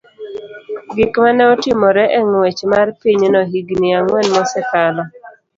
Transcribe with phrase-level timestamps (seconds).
[0.95, 5.03] gik ma ne otimore e ng'wech mar pinyno higini ang'wen mosekalo,